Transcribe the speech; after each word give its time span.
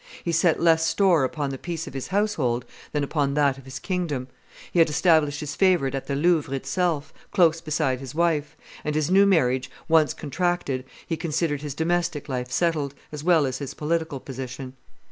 He 0.23 0.31
set 0.31 0.59
less 0.59 0.83
store 0.87 1.23
upon 1.23 1.51
the 1.51 1.59
peace 1.59 1.85
of 1.85 1.93
his 1.93 2.07
household 2.07 2.65
than 2.91 3.03
upon 3.03 3.35
that 3.35 3.59
of 3.59 3.65
his 3.65 3.77
kingdom; 3.77 4.29
he 4.71 4.79
had 4.79 4.89
established 4.89 5.41
his 5.41 5.53
favorite 5.55 5.93
at 5.93 6.07
the 6.07 6.15
Louvre 6.15 6.55
itself, 6.55 7.13
close 7.29 7.61
beside 7.61 7.99
his 7.99 8.15
wife; 8.15 8.57
and, 8.83 8.95
his 8.95 9.11
new 9.11 9.27
marriage 9.27 9.69
once 9.87 10.15
contracted, 10.15 10.85
he 11.05 11.15
considered 11.15 11.61
his 11.61 11.75
domestic 11.75 12.27
life 12.27 12.49
settled, 12.51 12.95
as 13.11 13.23
well 13.23 13.45
as 13.45 13.59
his 13.59 13.75
political 13.75 14.19
position. 14.19 14.73